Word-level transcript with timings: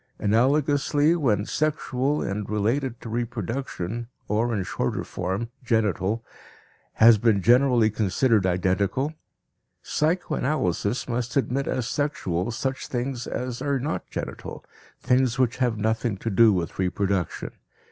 Analogously, 0.19 1.15
when 1.15 1.45
"sexual" 1.45 2.23
and 2.23 2.49
"related 2.49 2.99
to 3.01 3.09
reproduction" 3.09 4.07
(or, 4.27 4.51
in 4.51 4.63
shorter 4.63 5.03
form, 5.03 5.49
"genital") 5.63 6.25
has 6.93 7.19
been 7.19 7.43
generally 7.43 7.91
considered 7.91 8.47
identical, 8.47 9.13
psychoanalysis 9.83 11.07
must 11.07 11.37
admit 11.37 11.67
as 11.67 11.87
"sexual" 11.87 12.49
such 12.49 12.87
things 12.87 13.27
as 13.27 13.61
are 13.61 13.77
not 13.79 14.09
"genital," 14.09 14.65
things 14.99 15.37
which 15.37 15.57
have 15.57 15.77
nothing 15.77 16.17
to 16.17 16.31
do 16.31 16.51
with 16.51 16.79
reproduction. 16.79 17.51